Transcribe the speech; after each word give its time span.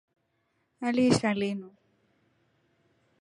Aliisha 0.87 1.31
linu. 1.39 1.69